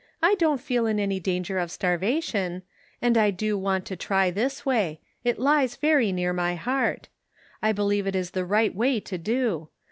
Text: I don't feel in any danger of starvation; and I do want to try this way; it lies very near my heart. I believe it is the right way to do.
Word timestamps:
I 0.23 0.33
don't 0.39 0.59
feel 0.59 0.87
in 0.87 0.99
any 0.99 1.19
danger 1.19 1.59
of 1.59 1.69
starvation; 1.69 2.63
and 3.03 3.15
I 3.19 3.29
do 3.29 3.55
want 3.55 3.85
to 3.85 3.95
try 3.95 4.31
this 4.31 4.65
way; 4.65 4.99
it 5.23 5.37
lies 5.37 5.75
very 5.75 6.11
near 6.11 6.33
my 6.33 6.55
heart. 6.55 7.09
I 7.61 7.71
believe 7.71 8.07
it 8.07 8.15
is 8.15 8.31
the 8.31 8.43
right 8.43 8.73
way 8.73 8.99
to 8.99 9.17
do. 9.19 9.69